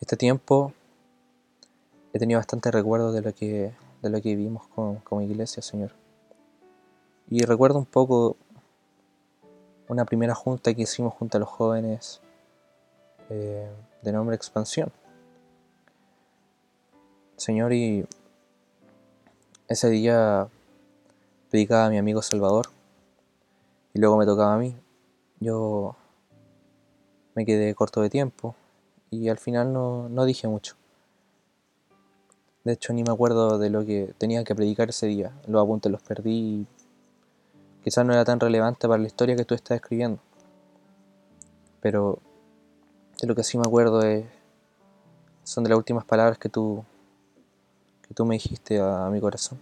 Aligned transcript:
Este 0.00 0.16
tiempo 0.16 0.72
he 2.14 2.18
tenido 2.18 2.40
bastante 2.40 2.70
recuerdos 2.70 3.12
de 3.14 3.20
lo 3.20 3.34
que, 3.34 3.72
de 4.00 4.10
lo 4.10 4.20
que 4.22 4.34
vivimos 4.34 4.66
como 4.68 5.20
iglesia, 5.20 5.62
Señor. 5.62 5.92
Y 7.28 7.44
recuerdo 7.44 7.78
un 7.78 7.84
poco 7.84 8.36
una 9.88 10.06
primera 10.06 10.34
junta 10.34 10.72
que 10.72 10.82
hicimos 10.82 11.12
junto 11.12 11.36
a 11.36 11.40
los 11.40 11.48
jóvenes 11.50 12.20
eh, 13.28 13.70
de 14.02 14.12
nombre 14.12 14.36
Expansión. 14.36 14.90
Señor, 17.36 17.72
y 17.74 18.06
ese 19.68 19.90
día 19.90 20.48
predicaba 21.50 21.86
a 21.86 21.90
mi 21.90 21.98
amigo 21.98 22.22
Salvador 22.22 22.66
y 23.92 24.00
luego 24.00 24.16
me 24.16 24.24
tocaba 24.24 24.54
a 24.54 24.58
mí. 24.58 24.74
Yo 25.40 25.94
me 27.34 27.44
quedé 27.44 27.74
corto 27.74 28.00
de 28.00 28.10
tiempo 28.10 28.56
y 29.10 29.28
al 29.28 29.38
final 29.38 29.72
no, 29.72 30.08
no 30.08 30.24
dije 30.24 30.46
mucho. 30.46 30.76
De 32.64 32.72
hecho, 32.72 32.92
ni 32.92 33.02
me 33.02 33.10
acuerdo 33.10 33.58
de 33.58 33.70
lo 33.70 33.84
que 33.84 34.14
tenía 34.18 34.44
que 34.44 34.54
predicar 34.54 34.90
ese 34.90 35.06
día. 35.06 35.32
Los 35.46 35.62
apuntes 35.62 35.90
los 35.90 36.02
perdí. 36.02 36.66
Quizás 37.82 38.04
no 38.04 38.12
era 38.12 38.24
tan 38.24 38.38
relevante 38.38 38.86
para 38.86 39.00
la 39.00 39.06
historia 39.06 39.34
que 39.34 39.44
tú 39.44 39.54
estás 39.54 39.76
escribiendo. 39.76 40.20
Pero 41.80 42.18
de 43.20 43.26
lo 43.26 43.34
que 43.34 43.42
sí 43.42 43.56
me 43.56 43.64
acuerdo 43.66 44.02
es, 44.02 44.26
son 45.42 45.64
de 45.64 45.70
las 45.70 45.78
últimas 45.78 46.04
palabras 46.04 46.38
que 46.38 46.50
tú, 46.50 46.84
que 48.06 48.12
tú 48.12 48.26
me 48.26 48.34
dijiste 48.34 48.78
a, 48.78 49.06
a 49.06 49.10
mi 49.10 49.20
corazón. 49.20 49.58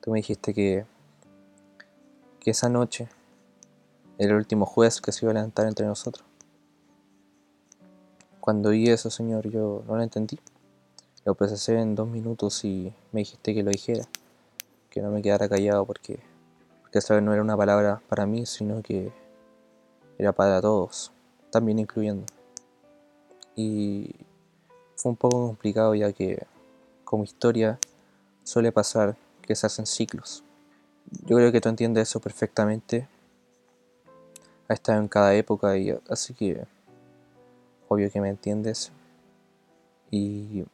Tú 0.00 0.10
me 0.10 0.18
dijiste 0.18 0.52
que, 0.52 0.84
que 2.40 2.50
esa 2.50 2.68
noche 2.68 3.08
era 4.18 4.32
el 4.32 4.36
último 4.36 4.66
juez 4.66 5.00
que 5.00 5.12
se 5.12 5.24
iba 5.24 5.30
a 5.30 5.34
levantar 5.34 5.66
entre 5.66 5.86
nosotros. 5.86 6.29
Cuando 8.50 8.70
vi 8.70 8.90
eso, 8.90 9.10
Señor, 9.10 9.48
yo 9.48 9.84
no 9.86 9.94
lo 9.94 10.02
entendí. 10.02 10.40
Lo 11.24 11.36
procesé 11.36 11.78
en 11.78 11.94
dos 11.94 12.08
minutos 12.08 12.64
y 12.64 12.92
me 13.12 13.20
dijiste 13.20 13.54
que 13.54 13.62
lo 13.62 13.70
dijera, 13.70 14.04
que 14.90 15.00
no 15.00 15.12
me 15.12 15.22
quedara 15.22 15.48
callado 15.48 15.86
porque, 15.86 16.18
porque 16.82 16.98
esa 16.98 17.14
vez 17.14 17.22
no 17.22 17.32
era 17.32 17.42
una 17.42 17.56
palabra 17.56 18.02
para 18.08 18.26
mí, 18.26 18.46
sino 18.46 18.82
que 18.82 19.12
era 20.18 20.32
para 20.32 20.60
todos, 20.60 21.12
también 21.52 21.78
incluyendo. 21.78 22.26
Y 23.54 24.16
fue 24.96 25.10
un 25.10 25.16
poco 25.16 25.46
complicado 25.46 25.94
ya 25.94 26.12
que 26.12 26.44
como 27.04 27.22
historia 27.22 27.78
suele 28.42 28.72
pasar 28.72 29.14
que 29.42 29.54
se 29.54 29.64
hacen 29.64 29.86
ciclos. 29.86 30.42
Yo 31.24 31.36
creo 31.36 31.52
que 31.52 31.60
tú 31.60 31.68
entiendes 31.68 32.08
eso 32.08 32.18
perfectamente. 32.18 33.06
Ha 34.66 34.74
estado 34.74 34.98
en 34.98 35.06
cada 35.06 35.36
época 35.36 35.78
y 35.78 35.96
así 36.08 36.34
que 36.34 36.66
obvio 37.90 38.10
que 38.10 38.20
me 38.22 38.30
entiendes. 38.30 38.92
Y 40.10 40.64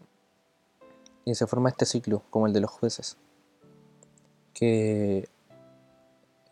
y 1.27 1.35
se 1.35 1.49
forma 1.49 1.69
este 1.69 1.87
ciclo, 1.87 2.23
como 2.31 2.47
el 2.47 2.53
de 2.53 2.61
los 2.61 2.71
jueces, 2.71 3.17
que 4.55 5.29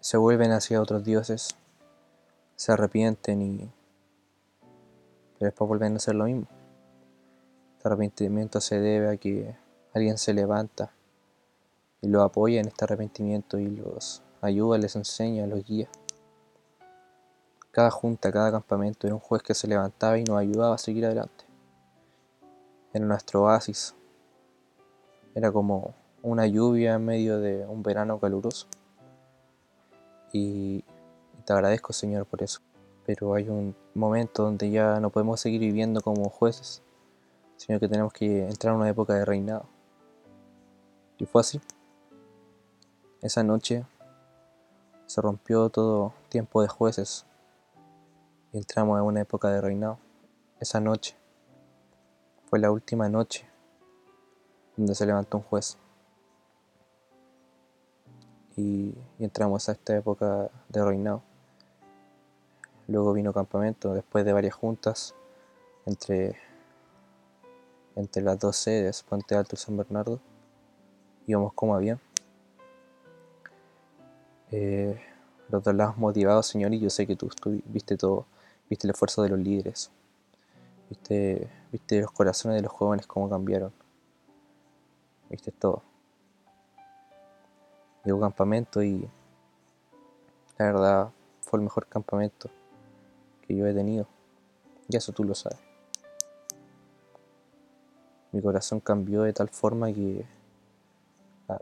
se 0.01 0.17
vuelven 0.17 0.51
hacia 0.51 0.83
otros 0.83 1.05
dioses, 1.05 1.55
se 2.57 2.73
arrepienten 2.73 3.41
y 3.41 3.71
pero 5.39 5.51
después 5.51 5.69
vuelven 5.69 5.93
a 5.93 5.97
hacer 5.97 6.17
lo 6.17 6.25
mismo. 6.25 6.49
Este 7.77 7.89
arrepentimiento 7.89 8.61
se 8.61 8.81
debe 8.81 9.11
a 9.11 9.17
que 9.17 9.57
alguien 9.93 10.19
se 10.19 10.35
levanta 10.35 10.91
y 12.03 12.09
los 12.09 12.25
apoya 12.25 12.61
en 12.61 12.67
este 12.67 12.85
arrepentimiento 12.85 13.59
y 13.59 13.69
los 13.69 14.23
ayuda, 14.41 14.77
les 14.79 14.97
enseña, 14.97 15.47
los 15.47 15.65
guía. 15.65 15.89
Cada 17.75 17.91
junta, 17.91 18.31
cada 18.31 18.53
campamento 18.53 19.09
era 19.09 19.17
un 19.17 19.21
juez 19.21 19.43
que 19.43 19.53
se 19.53 19.67
levantaba 19.67 20.17
y 20.17 20.23
nos 20.23 20.39
ayudaba 20.39 20.77
a 20.77 20.79
seguir 20.79 21.07
adelante. 21.07 21.45
Era 22.93 23.05
nuestro 23.05 23.43
oasis, 23.43 23.97
era 25.35 25.51
como 25.51 25.93
una 26.23 26.47
lluvia 26.47 26.95
en 26.95 27.05
medio 27.05 27.41
de 27.41 27.67
un 27.67 27.83
verano 27.83 28.21
caluroso. 28.21 28.69
Y, 30.33 30.85
te 31.45 31.53
agradezco, 31.53 31.93
Señor, 31.93 32.27
por 32.27 32.45
eso. 32.45 32.61
Pero 33.07 33.35
hay 33.35 33.49
un 33.49 33.75
momento 33.93 34.45
donde 34.45 34.71
ya 34.71 35.01
no 35.01 35.11
podemos 35.11 35.41
seguir 35.41 35.59
viviendo 35.61 36.01
como 36.01 36.31
jueces, 36.31 36.81
sino 37.57 37.81
que 37.81 37.89
tenemos 37.89 38.13
que 38.13 38.47
entrar 38.47 38.73
en 38.73 38.83
una 38.83 38.89
época 38.89 39.15
de 39.15 39.25
reinado. 39.25 39.67
Y 41.19 41.27
fue 41.27 41.41
así. 41.41 41.61
Esa 43.21 43.43
noche 43.43 43.85
se 45.07 45.21
rompió 45.21 45.71
todo 45.71 46.15
tiempo 46.29 46.63
de 46.63 46.69
jueces 46.69 47.27
entramos 48.59 48.99
en 48.99 49.05
una 49.05 49.21
época 49.21 49.51
de 49.51 49.61
reinado. 49.61 49.99
Esa 50.61 50.81
noche 50.81 51.17
fue 52.47 52.61
la 52.61 52.71
última 52.71 53.09
noche 53.09 53.47
donde 54.77 54.95
se 54.95 55.07
levantó 55.07 55.39
un 55.39 55.43
juez. 55.43 55.77
Y, 58.57 58.95
entramos 59.19 59.69
a 59.69 59.73
esta 59.73 59.97
época 59.97 60.51
de 60.69 60.85
reinado. 60.85 61.23
Luego 62.87 63.13
vino 63.13 63.33
campamento, 63.33 63.93
después 63.93 64.25
de 64.25 64.33
varias 64.33 64.55
juntas 64.55 65.15
entre, 65.87 66.37
entre 67.97 68.23
las 68.23 68.39
dos 68.39 68.57
sedes, 68.57 69.03
Puente 69.03 69.35
Alto 69.35 69.57
y 69.57 69.59
San 69.59 69.77
Bernardo. 69.77 70.21
Íbamos 71.27 71.53
como 71.55 71.75
había. 71.75 71.99
Eh, 74.53 75.01
los 75.49 75.63
dos 75.63 75.75
lados 75.75 75.97
motivados, 75.97 76.47
Señor, 76.47 76.73
y 76.75 76.79
yo 76.79 76.91
sé 76.91 77.07
que 77.07 77.17
tú, 77.17 77.29
tú, 77.29 77.61
viste 77.67 77.97
todo, 77.97 78.27
viste 78.69 78.87
el 78.87 78.93
esfuerzo 78.93 79.23
de 79.23 79.31
los 79.31 79.39
líderes, 79.39 79.91
viste, 80.89 81.49
viste 81.73 82.01
los 82.01 82.11
corazones 82.11 82.57
de 82.57 82.63
los 82.63 82.73
jóvenes 82.73 83.07
cómo 83.07 83.29
cambiaron 83.29 83.73
viste 85.35 85.51
todo. 85.51 85.83
Llegó 88.05 88.21
campamento 88.21 88.83
y 88.83 89.09
la 90.59 90.67
verdad 90.67 91.11
fue 91.41 91.59
el 91.59 91.65
mejor 91.65 91.87
campamento 91.87 92.51
que 93.43 93.57
yo 93.57 93.67
he 93.67 93.75
tenido. 93.75 94.07
Y 94.89 94.97
eso 94.97 95.13
tú 95.13 95.25
lo 95.25 95.35
sabes. 95.35 95.59
Mi 98.33 98.43
corazón 98.43 98.81
cambió 98.81 99.23
de 99.23 99.33
tal 99.33 99.49
forma 99.49 99.93
que 99.93 100.25
ah, 101.49 101.61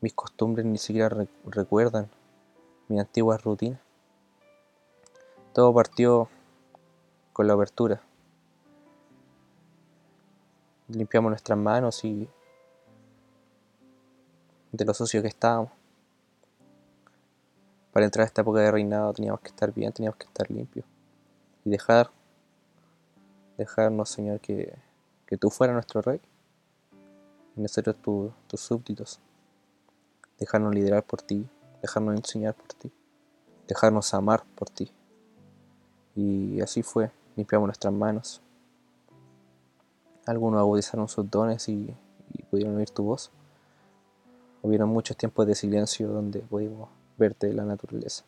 mis 0.00 0.14
costumbres 0.14 0.64
ni 0.64 0.78
siquiera 0.78 1.26
recuerdan 1.46 2.08
mi 2.88 3.00
antigua 3.00 3.36
rutina. 3.38 3.80
Todo 5.56 5.72
partió 5.72 6.28
con 7.32 7.46
la 7.46 7.54
apertura. 7.54 8.02
Limpiamos 10.88 11.30
nuestras 11.30 11.58
manos 11.58 12.04
y 12.04 12.28
de 14.70 14.84
lo 14.84 14.92
sucio 14.92 15.22
que 15.22 15.28
estábamos. 15.28 15.72
Para 17.90 18.04
entrar 18.04 18.24
a 18.24 18.26
esta 18.26 18.42
época 18.42 18.60
de 18.60 18.70
reinado 18.70 19.14
teníamos 19.14 19.40
que 19.40 19.48
estar 19.48 19.72
bien, 19.72 19.94
teníamos 19.94 20.18
que 20.18 20.26
estar 20.26 20.50
limpios. 20.50 20.84
Y 21.64 21.70
dejar, 21.70 22.10
dejarnos, 23.56 24.10
Señor, 24.10 24.40
que, 24.40 24.76
que 25.24 25.38
tú 25.38 25.48
fueras 25.48 25.72
nuestro 25.72 26.02
rey. 26.02 26.20
Y 27.56 27.62
nosotros 27.62 27.96
tus 28.46 28.60
súbditos. 28.60 29.20
Dejarnos 30.38 30.74
liderar 30.74 31.02
por 31.02 31.22
ti, 31.22 31.48
dejarnos 31.80 32.14
enseñar 32.14 32.52
por 32.52 32.74
ti, 32.74 32.92
dejarnos 33.66 34.12
amar 34.12 34.44
por 34.54 34.68
ti. 34.68 34.92
Y 36.16 36.62
así 36.62 36.82
fue, 36.82 37.10
limpiamos 37.36 37.66
nuestras 37.68 37.92
manos. 37.92 38.40
Algunos 40.24 40.58
agudizaron 40.58 41.08
sus 41.08 41.30
dones 41.30 41.68
y, 41.68 41.94
pudieron 42.50 42.76
oír 42.76 42.90
tu 42.90 43.04
voz. 43.04 43.30
Hubieron 44.62 44.88
muchos 44.88 45.16
tiempos 45.16 45.46
de 45.46 45.54
silencio 45.54 46.08
donde 46.08 46.40
pudimos 46.40 46.88
verte 47.18 47.52
la 47.52 47.64
naturaleza, 47.64 48.24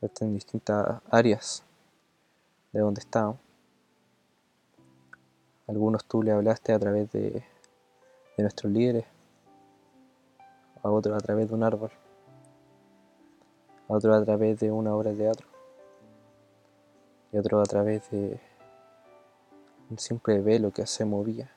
verte 0.00 0.24
en 0.24 0.34
distintas 0.34 1.00
áreas 1.08 1.62
de 2.72 2.80
donde 2.80 3.00
estábamos. 3.00 3.38
Algunos 5.68 6.04
tú 6.04 6.22
le 6.22 6.32
hablaste 6.32 6.72
a 6.72 6.78
través 6.78 7.10
de, 7.12 7.44
de 8.36 8.42
nuestros 8.42 8.72
líderes, 8.72 9.04
a 10.82 10.90
otros 10.90 11.16
a 11.16 11.20
través 11.20 11.48
de 11.48 11.54
un 11.54 11.62
árbol, 11.62 11.92
a 13.88 13.92
otros 13.92 14.20
a 14.20 14.24
través 14.24 14.58
de 14.58 14.72
una 14.72 14.94
obra 14.94 15.12
de 15.12 15.16
teatro 15.18 15.52
y 17.32 17.36
a 17.36 17.40
otros 17.40 17.62
a 17.62 17.70
través 17.70 18.10
de 18.10 18.38
un 19.90 19.98
simple 19.98 20.40
velo 20.40 20.70
que 20.70 20.86
se 20.86 21.04
movía 21.04 21.50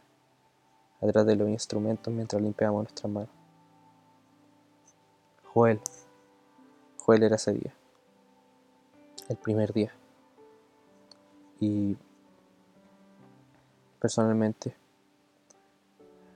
atrás 1.01 1.25
de 1.25 1.35
los 1.35 1.49
instrumentos 1.49 2.13
mientras 2.13 2.41
limpiábamos 2.41 2.83
nuestras 2.83 3.11
manos. 3.11 3.29
Joel. 5.53 5.79
Joel 6.99 7.23
era 7.23 7.35
ese 7.35 7.53
día. 7.53 7.73
El 9.29 9.37
primer 9.37 9.73
día. 9.73 9.93
Y 11.59 11.97
personalmente 13.99 14.75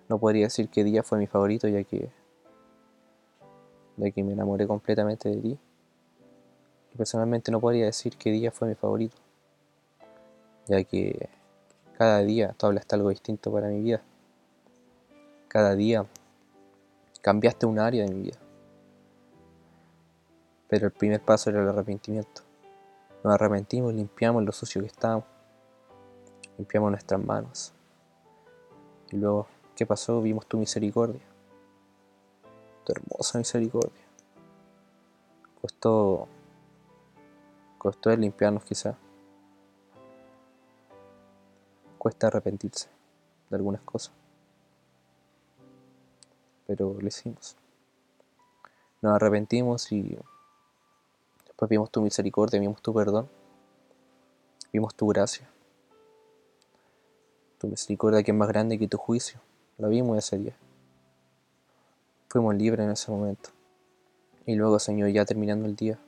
no 0.07 0.17
podría 0.17 0.45
decir 0.45 0.69
qué 0.69 0.83
día 0.83 1.03
fue 1.03 1.17
mi 1.17 1.27
favorito 1.27 1.67
ya 1.67 1.83
que 1.83 2.09
de 3.97 4.11
que 4.11 4.23
me 4.23 4.33
enamoré 4.33 4.65
completamente 4.65 5.29
de 5.29 5.37
ti. 5.37 5.59
Y 6.93 6.97
personalmente 6.97 7.51
no 7.51 7.59
podría 7.59 7.85
decir 7.85 8.17
qué 8.17 8.31
día 8.31 8.51
fue 8.51 8.69
mi 8.69 8.75
favorito, 8.75 9.17
ya 10.69 10.83
que 10.83 11.29
Cada 11.97 12.19
día 12.19 12.55
tú 12.57 12.67
hablaste 12.67 12.95
algo 12.95 13.09
distinto 13.09 13.51
para 13.51 13.67
mi 13.67 13.81
vida. 13.81 14.01
Cada 15.49 15.75
día 15.75 16.05
cambiaste 17.21 17.65
un 17.65 17.77
área 17.77 18.05
de 18.05 18.13
mi 18.13 18.21
vida. 18.21 18.37
Pero 20.69 20.85
el 20.85 20.93
primer 20.93 21.19
paso 21.19 21.49
era 21.49 21.61
el 21.61 21.67
arrepentimiento. 21.67 22.43
Nos 23.21 23.33
arrepentimos, 23.33 23.93
limpiamos 23.93 24.43
lo 24.43 24.53
sucio 24.53 24.79
que 24.79 24.87
estábamos. 24.87 25.25
Limpiamos 26.57 26.91
nuestras 26.91 27.21
manos. 27.21 27.73
Y 29.11 29.17
luego, 29.17 29.47
¿qué 29.75 29.85
pasó? 29.85 30.21
Vimos 30.21 30.45
tu 30.45 30.57
misericordia. 30.57 31.21
Tu 32.85 32.93
hermosa 32.93 33.39
misericordia. 33.39 34.05
Costó. 35.59 36.29
Costó 37.77 38.15
limpiarnos 38.15 38.63
quizá. 38.63 38.95
Cuesta 41.99 42.27
arrepentirse 42.27 42.87
de 43.49 43.57
algunas 43.57 43.81
cosas. 43.81 44.13
Pero 46.65 46.95
lo 46.99 47.07
hicimos. 47.07 47.57
Nos 49.01 49.13
arrepentimos 49.13 49.91
y 49.91 50.17
después 51.45 51.69
vimos 51.69 51.91
tu 51.91 52.01
misericordia, 52.01 52.59
vimos 52.59 52.81
tu 52.81 52.93
perdón, 52.93 53.29
vimos 54.71 54.95
tu 54.95 55.07
gracia. 55.07 55.49
Tu 57.59 57.67
misericordia 57.67 58.23
que 58.23 58.31
es 58.31 58.37
más 58.37 58.47
grande 58.47 58.79
que 58.79 58.87
tu 58.87 58.97
juicio. 58.97 59.41
La 59.77 59.89
vimos 59.89 60.17
ese 60.17 60.37
día. 60.37 60.55
Fuimos 62.29 62.55
libres 62.55 62.85
en 62.85 62.91
ese 62.91 63.11
momento. 63.11 63.49
Y 64.45 64.55
luego, 64.55 64.79
Señor, 64.79 65.09
ya 65.09 65.25
terminando 65.25 65.65
el 65.65 65.75
día, 65.75 65.99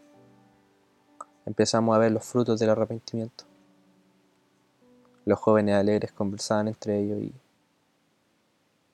empezamos 1.45 1.93
a 1.93 1.99
ver 1.99 2.13
los 2.13 2.23
frutos 2.23 2.59
del 2.59 2.69
arrepentimiento. 2.69 3.50
Los 5.25 5.39
jóvenes 5.39 5.75
alegres 5.75 6.11
conversaban 6.11 6.67
entre 6.67 6.99
ellos 6.99 7.19
y, 7.19 7.33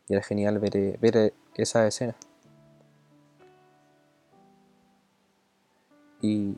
era 0.10 0.22
genial 0.24 0.60
ver, 0.60 0.98
ver 1.00 1.34
esa 1.56 1.86
escena. 1.86 2.16
Y, 6.22 6.58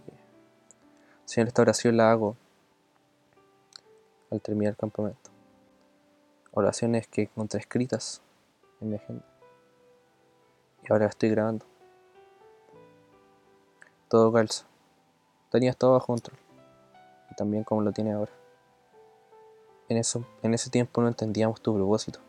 Señor, 1.25 1.47
esta 1.47 1.61
oración 1.61 1.97
la 1.97 2.11
hago 2.11 2.35
al 4.31 4.41
terminar 4.41 4.71
el 4.71 4.77
campamento 4.77 5.29
oraciones 6.51 7.07
que 7.07 7.23
encontré 7.23 7.59
escritas 7.59 8.21
en 8.81 8.89
mi 8.89 8.95
agenda. 8.95 9.25
Y 10.83 10.91
ahora 10.91 11.07
estoy 11.07 11.29
grabando. 11.29 11.65
Todo 14.07 14.31
calza. 14.31 14.65
Tenías 15.51 15.77
todo 15.77 15.93
bajo 15.93 16.07
control. 16.07 16.37
Y 17.31 17.35
también 17.35 17.63
como 17.63 17.81
lo 17.81 17.91
tiene 17.91 18.13
ahora. 18.13 18.31
En, 19.89 19.97
eso, 19.97 20.25
en 20.41 20.53
ese 20.53 20.69
tiempo 20.69 21.01
no 21.01 21.07
entendíamos 21.07 21.61
tu 21.61 21.75
propósito. 21.75 22.19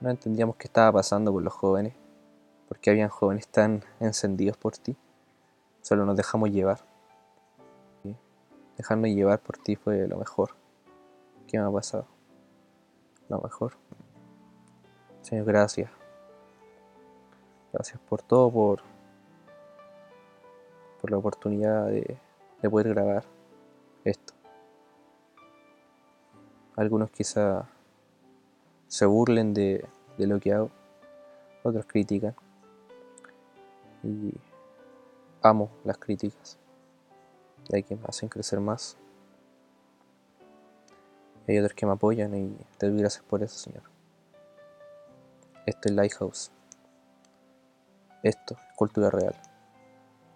No 0.00 0.10
entendíamos 0.10 0.56
qué 0.56 0.68
estaba 0.68 0.92
pasando 0.92 1.32
con 1.32 1.44
los 1.44 1.52
jóvenes. 1.52 1.94
Porque 2.68 2.90
habían 2.90 3.08
jóvenes 3.08 3.48
tan 3.48 3.84
encendidos 4.00 4.56
por 4.56 4.76
ti. 4.76 4.96
Solo 5.82 6.06
nos 6.06 6.16
dejamos 6.16 6.50
llevar. 6.50 6.80
Y 8.04 8.16
dejarnos 8.76 9.10
llevar 9.10 9.40
por 9.40 9.58
ti 9.58 9.76
fue 9.76 10.06
lo 10.08 10.16
mejor 10.16 10.50
que 11.46 11.58
me 11.58 11.64
ha 11.66 11.70
pasado 11.70 12.06
lo 13.28 13.40
mejor. 13.40 13.74
Señor, 15.22 15.46
gracias. 15.46 15.90
Gracias 17.72 18.00
por 18.08 18.22
todo, 18.22 18.50
por, 18.50 18.80
por 21.00 21.10
la 21.10 21.18
oportunidad 21.18 21.86
de, 21.86 22.18
de 22.62 22.70
poder 22.70 22.88
grabar 22.88 23.24
esto. 24.04 24.32
Algunos 26.78 27.10
quizá 27.10 27.68
se 28.86 29.04
burlen 29.04 29.52
de, 29.52 29.84
de 30.16 30.26
lo 30.28 30.38
que 30.38 30.52
hago, 30.52 30.70
otros 31.64 31.84
critican. 31.86 32.36
Y 34.04 34.32
amo 35.42 35.70
las 35.82 35.98
críticas, 35.98 36.56
de 37.68 37.82
que 37.82 37.96
me 37.96 38.04
hacen 38.06 38.28
crecer 38.28 38.60
más. 38.60 38.96
Hay 41.48 41.58
otros 41.58 41.74
que 41.74 41.84
me 41.84 41.94
apoyan 41.94 42.32
y 42.36 42.56
te 42.76 42.88
doy 42.88 43.00
gracias 43.00 43.24
por 43.24 43.42
eso, 43.42 43.58
Señor. 43.58 43.82
Esto 45.66 45.88
es 45.88 45.94
Lighthouse. 45.96 46.52
Esto 48.22 48.54
es 48.54 48.76
cultura 48.76 49.10
real. 49.10 49.34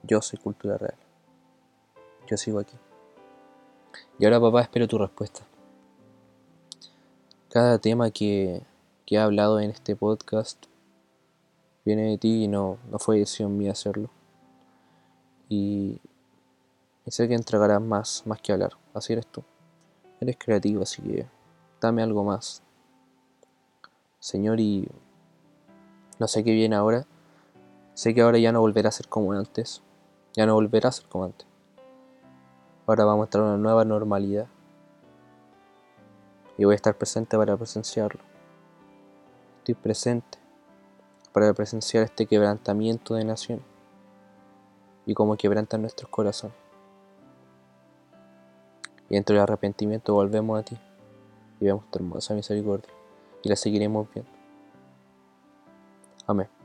Yo 0.03 0.21
soy 0.21 0.41
cultura 0.41 0.77
real. 0.77 0.97
Yo 2.27 2.37
sigo 2.37 2.59
aquí. 2.59 2.77
Y 4.19 4.25
ahora, 4.25 4.41
papá, 4.41 4.63
espero 4.63 4.89
tu 4.89 4.99
respuesta. 4.99 5.45
Cada 7.53 7.77
tema 7.77 8.11
que, 8.11 8.63
que 9.05 9.17
he 9.17 9.19
hablado 9.19 9.61
en 9.61 9.69
este 9.69 9.95
podcast 9.95 10.65
viene 11.85 12.05
de 12.05 12.17
ti 12.17 12.45
y 12.45 12.49
no, 12.49 12.79
no 12.91 12.99
fue 12.99 13.19
decisión 13.19 13.59
mía 13.59 13.73
hacerlo. 13.73 14.09
Y, 15.51 16.01
y 17.05 17.11
sé 17.11 17.29
que 17.29 17.35
entregarás 17.35 17.83
más, 17.83 18.23
más 18.25 18.41
que 18.41 18.55
hablar. 18.55 18.79
Así 18.95 19.13
eres 19.13 19.27
tú. 19.27 19.45
Eres 20.19 20.39
creativo, 20.39 20.83
así 20.83 21.03
que 21.03 21.27
dame 21.79 22.03
algo 22.03 22.25
más. 22.25 22.63
Señor, 24.19 24.59
y 24.59 24.89
no 26.19 26.29
sé 26.29 26.45
qué 26.45 26.53
viene 26.53 26.77
ahora. 26.77 27.05
Sé 27.93 28.15
que 28.15 28.23
ahora 28.23 28.39
ya 28.39 28.53
no 28.53 28.63
volverá 28.63 28.89
a 28.89 28.93
ser 28.93 29.09
como 29.09 29.31
antes. 29.35 29.83
Ya 30.33 30.47
no 30.47 30.55
volverá 30.55 30.89
a 30.89 30.93
ser 30.93 31.05
como 31.07 31.25
antes. 31.25 31.47
Ahora 32.87 33.05
vamos 33.05 33.25
a 33.25 33.27
entrar 33.27 33.45
en 33.45 33.51
una 33.51 33.59
nueva 33.59 33.85
normalidad. 33.85 34.47
Y 36.59 36.65
voy 36.65 36.73
a 36.73 36.77
estar 36.77 36.97
presente 36.97 37.37
para 37.37 37.57
presenciarlo. 37.57 38.21
Estoy 39.59 39.75
presente 39.75 40.39
para 41.33 41.53
presenciar 41.55 42.05
este 42.05 42.27
quebrantamiento 42.27 43.15
de 43.15 43.25
naciones 43.25 43.65
y 45.07 45.15
cómo 45.15 45.37
quebrantan 45.37 45.81
nuestros 45.83 46.11
corazones. 46.11 46.57
Y 49.09 49.15
dentro 49.15 49.35
del 49.35 49.43
arrepentimiento 49.43 50.15
volvemos 50.15 50.61
a 50.61 50.63
ti 50.63 50.79
y 51.61 51.65
vemos 51.67 51.91
tu 51.91 51.99
hermosa 51.99 52.35
misericordia 52.35 52.93
y 53.43 53.49
la 53.49 53.57
seguiremos 53.57 54.09
viendo. 54.13 54.31
Amén. 56.27 56.62